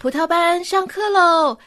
[0.00, 1.58] 葡萄班上课喽！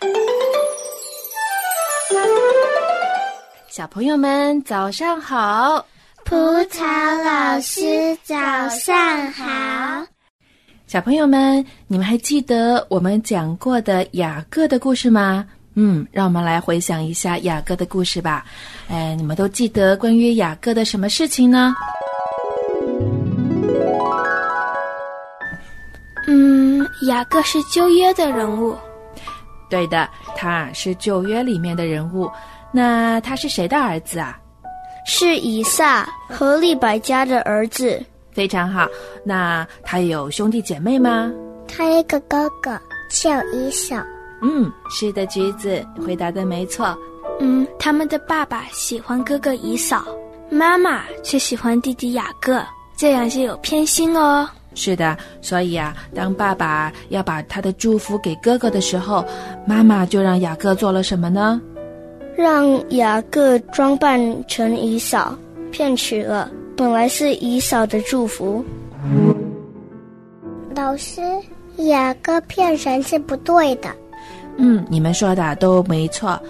[3.70, 5.86] 小朋友们早上好，
[6.24, 6.38] 葡
[6.70, 6.82] 萄
[7.26, 8.38] 老师早
[8.70, 10.08] 上好。
[10.88, 15.46] 小朋友们，你们还记得我们讲过的雅各的故事吗？
[15.74, 18.46] 嗯，让我们来回想一下雅各的故事吧。
[18.88, 21.74] 哎，你们都记得关于雅各的什么事情呢？
[27.08, 28.76] 雅各是旧约的人物。
[29.70, 32.30] 对的，他是旧约里面的人物。
[32.72, 34.38] 那他是谁的儿子啊？
[35.06, 38.02] 是以撒和利百加的儿子。
[38.32, 38.88] 非常好。
[39.26, 41.32] 那他有兄弟姐妹吗？
[41.68, 42.80] 他一个哥哥
[43.10, 43.96] 叫以扫。
[44.42, 46.98] 嗯，是的，橘子回答的没错。
[47.40, 50.06] 嗯，他们的爸爸喜欢哥哥以扫，
[50.50, 52.62] 妈妈却喜欢弟弟雅各，
[52.96, 54.48] 这样就有偏心哦。
[54.74, 59.26] 是的，所以啊，当爸爸要把他的祝福给哥哥的时候，
[59.66, 61.62] 妈妈就让雅各做了什么呢？
[62.36, 65.38] 让雅各装扮成姨嫂，
[65.72, 68.64] 骗取了本来是姨嫂的祝福。
[70.74, 71.22] 老师，
[71.78, 73.90] 雅各骗神是不对的。
[74.58, 76.42] 嗯，你们说的都没错。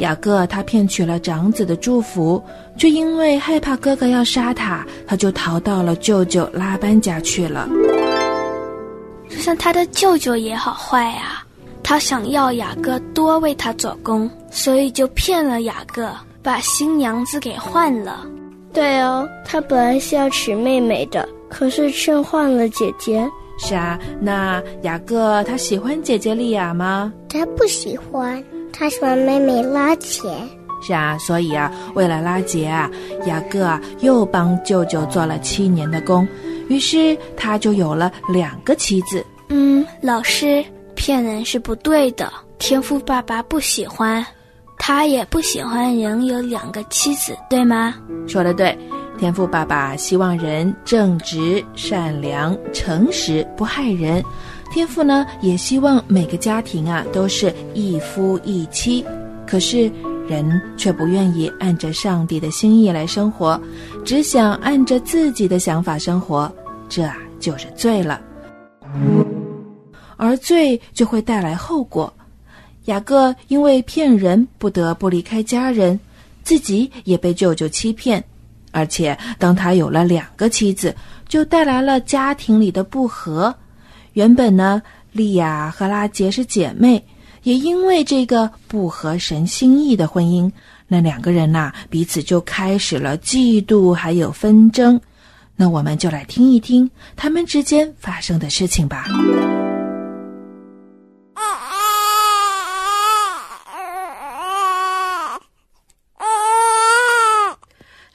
[0.00, 2.42] 雅各他骗取了长子的祝福，
[2.76, 7.68] 却因为害怕哥哥要杀他，他就逃到了舅舅拉班家去了。
[9.28, 11.44] 就像他的舅舅也好坏啊，
[11.82, 16.10] 他想要雅各多为他做工，所以就骗了雅各，
[16.42, 18.26] 把新娘子给换了。
[18.72, 23.28] 对哦，他本来是要娶妹妹的，可是却换了姐姐。
[23.58, 27.12] 是啊，那雅各他喜欢姐姐利亚吗？
[27.28, 28.42] 他不喜欢。
[28.72, 30.28] 他喜欢妹妹拉杰，
[30.82, 32.90] 是啊，所以啊，为了拉杰啊，
[33.26, 36.26] 雅各啊又帮舅舅做了七年的工，
[36.68, 39.24] 于是他就有了两个妻子。
[39.48, 44.24] 嗯，老师骗人是不对的，天赋爸爸不喜欢，
[44.78, 47.94] 他也不喜欢人有两个妻子，对吗？
[48.26, 48.76] 说的对，
[49.18, 54.22] 天赋爸爸希望人正直、善良、诚实，不害人。
[54.70, 59.04] 天父呢，也希望每个家庭啊都是一夫一妻，
[59.44, 59.90] 可是
[60.28, 63.60] 人却不愿意按着上帝的心意来生活，
[64.04, 66.50] 只想按着自己的想法生活，
[66.88, 67.10] 这
[67.40, 68.20] 就是罪了。
[70.16, 72.12] 而罪就会带来后果。
[72.84, 75.98] 雅各因为骗人，不得不离开家人，
[76.44, 78.22] 自己也被舅舅欺骗，
[78.70, 80.94] 而且当他有了两个妻子，
[81.28, 83.52] 就带来了家庭里的不和。
[84.20, 84.82] 原本呢，
[85.12, 87.02] 利亚和拉杰是姐妹，
[87.42, 90.52] 也因为这个不合神心意的婚姻，
[90.86, 95.00] 那两个人呐彼此就开始了嫉妒，还有纷争。
[95.56, 99.06] 那我们就来听一听他们之间发生的事情吧。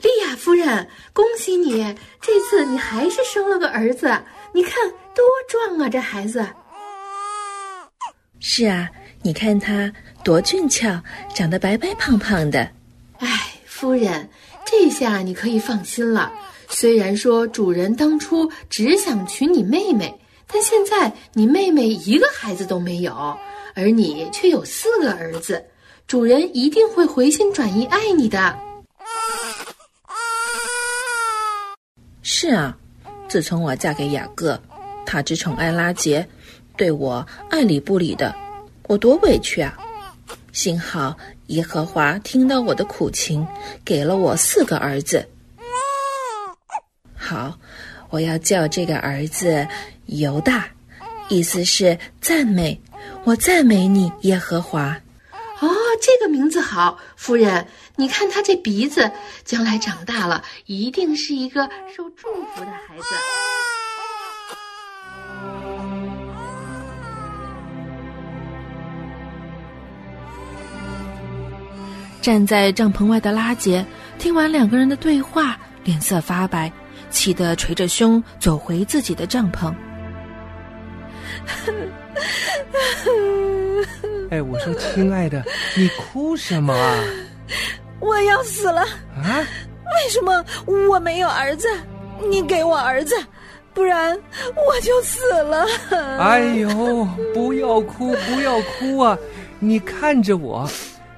[0.04, 1.84] 利亚夫人，恭喜你，
[2.22, 4.16] 这次你还是生了个儿子，
[4.54, 4.72] 你看。
[5.16, 6.46] 多壮啊，这孩子！
[8.40, 8.90] 是啊，
[9.22, 9.92] 你看他
[10.24, 11.02] 多俊俏，
[11.34, 12.70] 长得白白胖胖的。
[13.20, 13.28] 哎，
[13.66, 14.30] 夫人，
[14.66, 16.32] 这下你可以放心了。
[16.68, 20.14] 虽然说主人当初只想娶你妹妹，
[20.48, 23.38] 但现在你妹妹一个孩子都没有，
[23.74, 25.64] 而你却有四个儿子，
[26.08, 28.58] 主人一定会回心转意爱你的。
[32.22, 32.78] 是啊，
[33.30, 34.60] 自从我嫁给雅各。
[35.06, 36.28] 他只宠爱拉杰，
[36.76, 38.36] 对我爱理不理的，
[38.88, 39.78] 我多委屈啊！
[40.52, 41.16] 幸好
[41.48, 43.46] 耶和华听到我的苦情，
[43.84, 45.28] 给了我四个儿子。
[47.16, 47.58] 好，
[48.10, 49.68] 我要叫这个儿子
[50.06, 50.68] 犹大，
[51.28, 52.80] 意思是赞美，
[53.24, 54.98] 我赞美你耶和华。
[55.60, 55.70] 哦，
[56.02, 59.12] 这个名字好，夫人，你看他这鼻子，
[59.44, 63.16] 将来长大了一定是一个受祝福的孩子。
[72.26, 73.86] 站在帐篷外的拉杰
[74.18, 76.72] 听完两个人的对话，脸色发白，
[77.12, 79.72] 气得捶着胸走回自己的帐篷。
[84.32, 85.44] 哎，我说亲爱的，
[85.78, 86.98] 你哭什么啊？
[88.00, 88.82] 我要死了
[89.16, 89.46] 啊！
[89.86, 91.68] 为什么我没有儿子？
[92.28, 93.16] 你给我儿子，
[93.72, 94.20] 不然
[94.68, 95.64] 我就死了。
[96.18, 99.16] 哎呦，不要哭，不要哭啊！
[99.60, 100.68] 你看着我。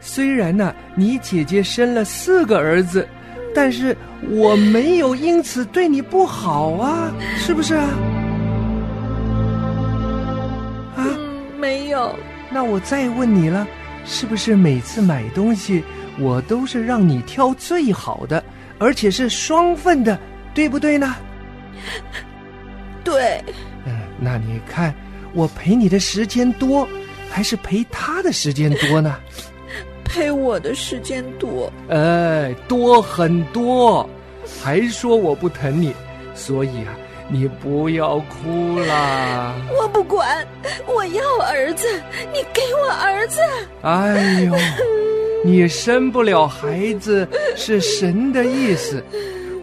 [0.08, 3.06] 虽然呢，你姐姐生了四个儿子，
[3.54, 3.96] 但是
[4.30, 7.90] 我没有因此对你不好啊，是不是啊？
[10.96, 11.04] 啊，
[11.60, 11.98] 没有。
[11.98, 12.16] 有。
[12.50, 13.68] 那我再问你了，
[14.06, 15.84] 是不是每次买东西，
[16.20, 18.44] 我都是让你挑最好的，
[18.78, 20.18] 而且是双份的，
[20.54, 21.16] 对不对呢？
[23.04, 23.44] 对。
[23.86, 24.94] 嗯，那你看，
[25.34, 26.88] 我陪你的时间多，
[27.30, 29.16] 还是陪他的时间多呢？
[30.18, 31.72] 陪我的时间多。
[31.90, 34.10] 哎，多很多，
[34.62, 35.94] 还说我不疼你，
[36.34, 36.98] 所以啊。
[37.30, 39.54] 你不要哭啦！
[39.78, 40.48] 我不管，
[40.88, 41.86] 我要儿子，
[42.32, 43.42] 你给我儿子。
[43.82, 44.56] 哎呦，
[45.44, 49.04] 你生不了孩子是神的意思，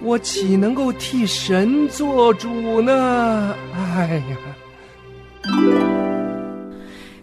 [0.03, 3.57] 我岂能够替神做主呢？
[3.75, 4.37] 哎呀，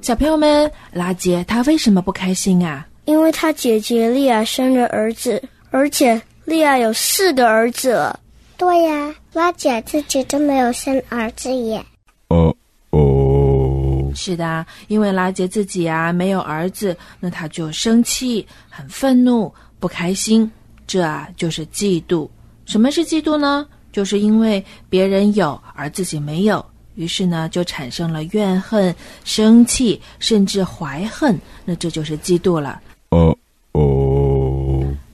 [0.01, 2.87] 小朋友们，拉杰他为什么不开心啊？
[3.05, 8.19] 因为他姐姐莉亚生了儿子，而且莉亚有四个儿子了。
[8.57, 11.83] 对呀，拉姐自己都没有生儿子耶。
[12.27, 12.55] 哦
[12.91, 20.49] 哦，是的，因为拉杰自己啊没有儿子，那他就生气、很愤怒、不开心，
[20.85, 22.29] 这啊就是嫉妒。
[22.65, 23.67] 什么是嫉妒呢？
[23.91, 26.63] 就是因为别人有而自己没有，
[26.95, 28.93] 于是呢就产生了怨恨、
[29.23, 31.39] 生气，甚至怀恨。
[31.65, 32.81] 那这就是嫉妒了。
[33.09, 33.35] 哦。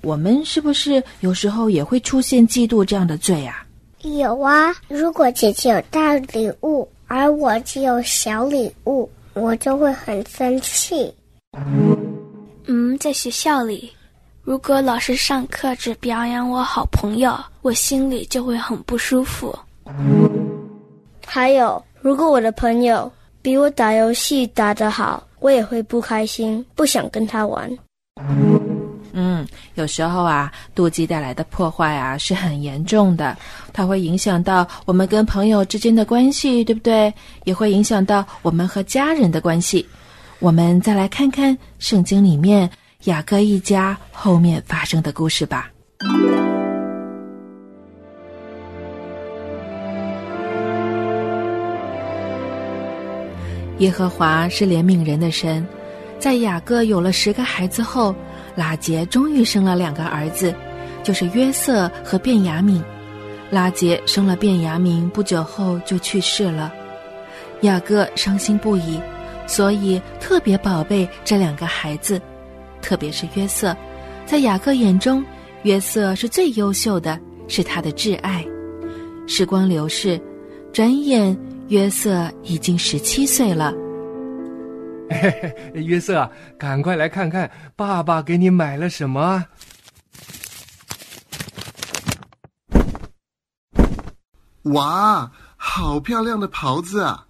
[0.01, 3.65] 我们是不是有时候也会出现嫉妒这样的罪啊？
[4.03, 11.13] 有啊，如果姐姐有大礼物，而我只有小礼物，我就会很生气。
[12.68, 13.91] 嗯，在学校里，
[14.44, 19.53] 如果老师上课只表扬我好朋友，我心里就会很不舒服。
[21.29, 27.69] 还有，如果我的朋友比我打游戏打得好，我也会不开心，不想跟他玩。
[29.12, 29.45] 嗯，
[29.75, 33.38] 有时候啊，妒忌带来的破坏啊是很严重的，
[33.74, 37.13] 它会影响到我们跟朋友之间的关系，对不对？
[37.44, 39.85] 也会影响到我们和家人的关系。
[40.39, 42.69] 我们再来看看圣经里面
[43.03, 45.69] 雅各一家后面发生的故事吧。
[53.79, 55.65] 耶和华是怜悯人的神，
[56.19, 58.13] 在雅各有了十个孩子后。
[58.56, 60.51] 拉杰终于生了两个儿子，
[61.03, 62.83] 就是约瑟和卞雅敏。
[63.51, 66.74] 拉杰生了卞雅敏不久后就去世了，
[67.62, 69.00] 雅各伤心不已，
[69.45, 72.19] 所以特别宝贝这两个孩子，
[72.81, 73.77] 特别是约瑟，
[74.25, 75.23] 在雅各眼中，
[75.62, 78.44] 约瑟是最优秀的，是他的挚爱。
[79.27, 80.19] 时光流逝，
[80.73, 81.38] 转眼
[81.69, 83.74] 约瑟已经十七岁了。
[85.10, 85.30] 嘿
[85.74, 89.46] 嘿，约瑟，赶快来看看爸爸给你买了什么！
[94.64, 97.25] 哇，好漂亮的袍子啊！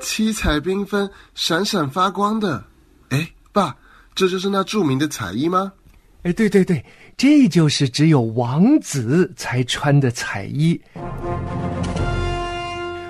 [0.00, 2.62] 七彩缤纷、闪闪发光的。
[3.10, 3.76] 哎，爸，
[4.14, 5.72] 这就是那著名的彩衣吗？
[6.22, 6.84] 哎，对对对，
[7.16, 10.80] 这就是只有王子才穿的彩衣。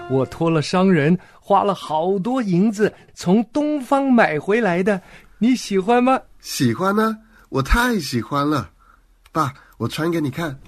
[0.09, 5.01] 我托了商人，花了好多银子从东方买回来的，
[5.39, 6.21] 你喜欢吗？
[6.41, 7.19] 喜欢呢，
[7.51, 8.71] 我太喜欢了。
[9.31, 10.59] 爸，我穿给你看。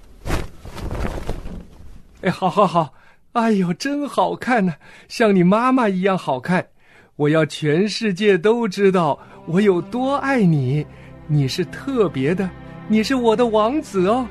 [2.21, 2.93] 哎，好好好，
[3.33, 4.75] 哎呦，真好看呢，
[5.07, 6.67] 像你妈妈一样好看。
[7.15, 10.85] 我要全世界都知道我有多爱你，
[11.27, 12.49] 你是特别的，
[12.87, 14.27] 你是我的王子哦。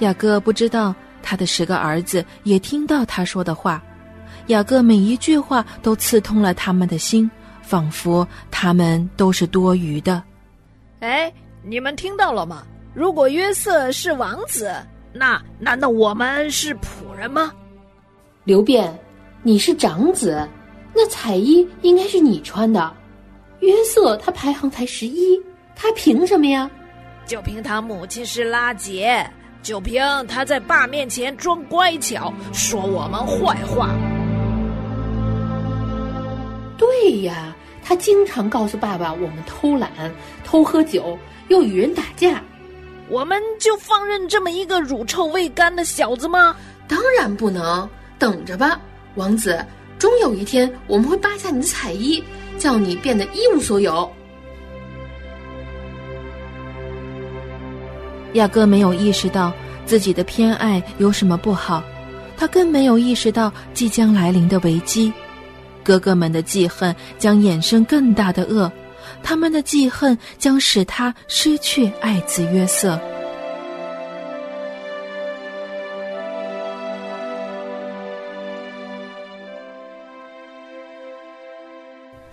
[0.00, 3.82] 雅各不知道他的十个儿子也听到他说的话，
[4.48, 7.30] 雅各每一句话都刺痛了他们的心，
[7.62, 10.22] 仿佛他们都是多余的。
[11.00, 11.32] 哎，
[11.62, 12.66] 你们听到了吗？
[12.92, 14.70] 如果约瑟是王子，
[15.12, 17.52] 那难道我们是仆人吗？
[18.44, 18.92] 刘辩，
[19.42, 20.46] 你是长子，
[20.94, 22.92] 那彩衣应该是你穿的。
[23.60, 25.40] 约瑟他排行才十一，
[25.74, 26.70] 他凭什么呀？
[27.26, 29.28] 就凭他母亲是拉杰。
[29.62, 33.88] 就凭他在爸面前装乖巧，说我们坏话。
[36.76, 39.90] 对呀，他经常告诉爸爸我们偷懒、
[40.44, 42.42] 偷喝酒，又与人打架。
[43.08, 46.54] 我们就放任这么一个乳臭未干的小子吗？
[46.86, 47.88] 当然不能！
[48.18, 48.78] 等着吧，
[49.14, 49.64] 王子，
[50.04, 52.22] 终有一天我们会扒下你的彩衣，
[52.58, 54.06] 叫你变得一无所有。
[58.34, 59.50] 雅各没有意识到
[59.86, 61.82] 自己的偏爱有什么不好，
[62.36, 65.10] 他更没有意识到即将来临的危机。
[65.82, 68.70] 哥哥们的记恨将衍生更大的恶，
[69.22, 73.00] 他们的记恨将使他失去爱子约瑟。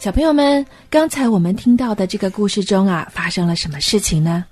[0.01, 4.43] 小朋友们，刚才我们听到的这个故事中啊，发生了什么事情呢？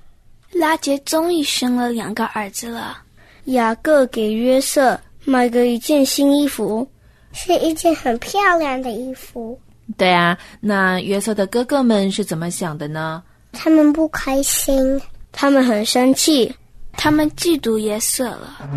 [0.51, 2.99] 拉杰终于生了两个儿子了。
[3.45, 6.87] 雅各给约瑟买了一件新衣服，
[7.31, 9.59] 是一件很漂亮的衣服。
[9.97, 13.23] 对啊，那约瑟的哥哥们是怎么想的呢？
[13.51, 15.01] 他们不开心，
[15.31, 16.55] 他们很生气，
[16.91, 18.69] 他们嫉妒约瑟了。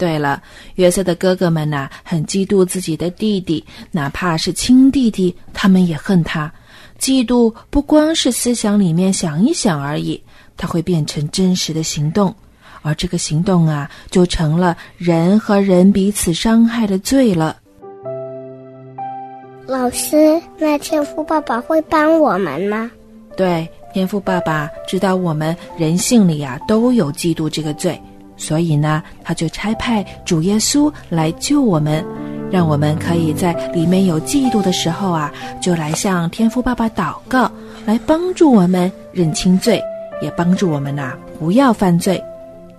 [0.00, 0.42] 对了，
[0.76, 6.50] 约瑟的哥哥们呐、很嫉妒自己的弟弟，哪怕是亲弟弟，他们也恨他。
[6.98, 10.18] 嫉妒不光是思想里面想一想而已，
[10.56, 12.34] 它会变成真实的行动，
[12.80, 17.58] 而这个行动啊，就成了人和人彼此伤害的罪了。
[19.66, 22.90] 老师，那天赋爸爸会帮我们吗？
[23.36, 28.00] 对，天父爸爸知道我们人性里啊都有嫉妒这个罪，
[28.40, 32.02] 所以呢，他就差派主耶稣来救我们，
[32.50, 35.30] 让我们可以在里面有嫉妒的时候啊，
[35.60, 37.52] 就来向天父爸爸祷告，
[37.84, 39.78] 来帮助我们认清罪，
[40.22, 42.18] 也帮助我们呐、不要犯罪。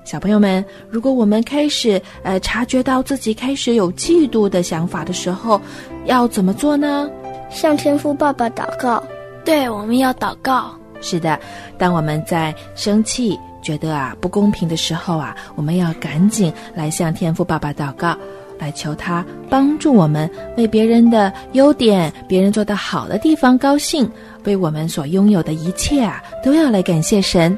[0.04, 5.62] 小朋友们，如果我们开始呃察觉到自己开始有嫉妒的想法的时候，
[6.06, 7.08] 要怎么做呢？
[7.52, 9.02] 向天父爸爸祷告。
[9.46, 10.72] 对，我们要祷告。
[11.02, 11.40] 是的，
[11.78, 18.18] 当我们在生气、觉得啊不公平的时候啊，我们要赶紧来向天父爸爸祷告，
[18.60, 24.10] 来求他帮助我们为别人的优点、别人做得好的地方高兴，
[24.44, 27.58] 为我们所拥有的一切啊都要来感谢神，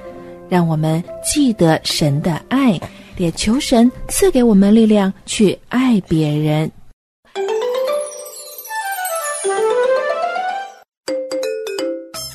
[0.49, 2.79] 让我们记得神的爱，
[3.17, 6.71] 也求神赐给我们力量去爱别人。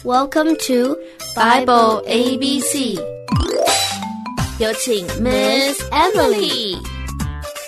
[0.05, 0.97] Welcome to
[1.37, 2.99] Bible ABC，
[4.60, 6.78] 有请 Miss Emily。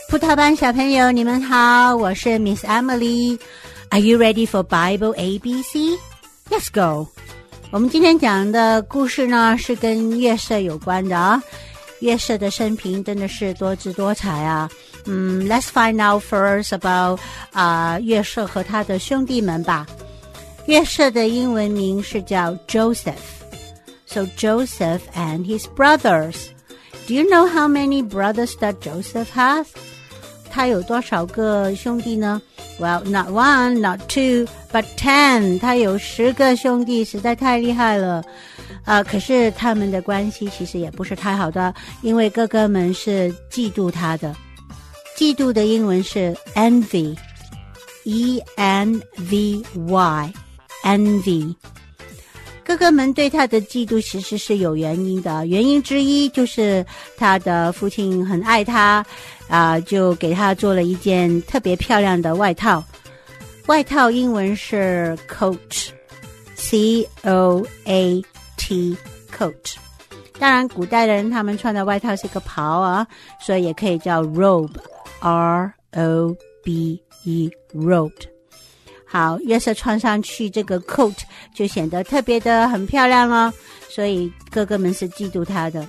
[0.09, 5.99] 葡萄班小朋友，你们好，我是 Miss Emily。Are you ready for Bible ABC?
[6.49, 7.07] Let's go。
[7.71, 11.41] 我们今天讲的故事呢，是跟月色有关的啊。
[11.99, 14.69] 月色的生平真的是多姿多彩啊。
[15.05, 17.19] 嗯，Let's find out first about
[17.51, 19.87] 啊、月色和他的兄弟们吧。
[20.67, 26.35] 月色的英文名是叫 Joseph。So Joseph and his brothers.
[27.09, 29.67] Do you know how many brothers that Joseph has?
[30.49, 32.41] 他有多少个兄弟呢？
[32.79, 35.59] Well, not one, not two, but ten.
[35.59, 38.23] 他有十个兄弟，实在太厉害了。
[38.85, 44.35] 呃，可是他们的关系其实也不是太好的，因为哥哥们是嫉妒他的。
[45.17, 51.55] 嫉妒的英文是 envy，e n v y，envy。
[52.64, 56.84] 哥哥们对他的嫉妒其实是有原因的，原因之一就是
[57.16, 59.04] 他的父亲很爱他，
[59.48, 62.84] 啊、就给他做了一件特别漂亮的外套。
[63.66, 68.22] 外套英文是 coat，c o a
[68.56, 68.96] t
[69.36, 69.74] coat。
[70.38, 73.06] 当然，古代的人他们穿的外套是个袍啊，
[73.40, 78.12] 所以也可以叫 robe，r o b e robe。
[79.12, 81.16] 好，约瑟穿上去这个 coat
[81.52, 83.52] 就显得特别的很漂亮了，
[83.88, 85.84] 所以哥哥们是嫉妒他的。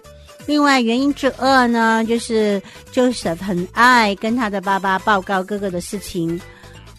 [0.48, 2.60] 另外原因之二呢，就是
[2.92, 6.42] Joseph 很爱跟他的爸爸报告哥哥的事情。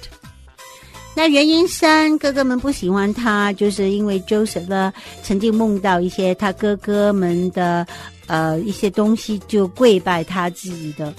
[1.17, 4.93] 那原因三，哥哥们不喜欢他，就是因为 Joseph 呢
[5.23, 7.87] 曾经梦到一些他哥哥们的
[8.27, 11.11] 呃一些东西，就跪拜他自己的。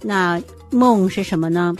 [0.00, 1.74] 那梦是什么呢？